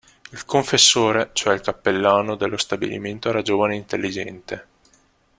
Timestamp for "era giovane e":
3.29-3.77